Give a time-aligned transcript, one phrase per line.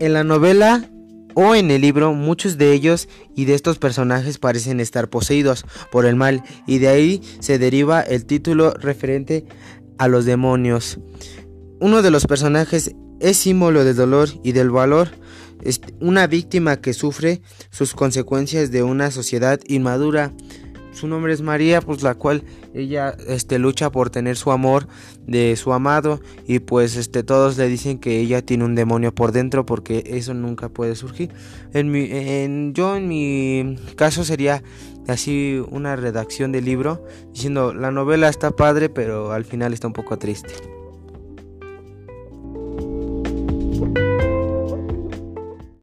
[0.00, 0.90] En la novela
[1.34, 3.06] o en el libro, muchos de ellos
[3.36, 8.00] y de estos personajes parecen estar poseídos por el mal y de ahí se deriva
[8.00, 9.44] el título referente
[9.98, 10.98] a los demonios.
[11.80, 15.10] Uno de los personajes es símbolo del dolor y del valor,
[15.62, 20.32] es una víctima que sufre sus consecuencias de una sociedad inmadura
[20.92, 22.42] su nombre es María, pues la cual
[22.74, 24.86] ella este lucha por tener su amor
[25.26, 29.32] de su amado y pues este todos le dicen que ella tiene un demonio por
[29.32, 31.30] dentro porque eso nunca puede surgir.
[31.72, 34.62] En mi en yo en mi caso sería
[35.08, 39.92] así una redacción de libro diciendo la novela está padre, pero al final está un
[39.92, 40.79] poco triste.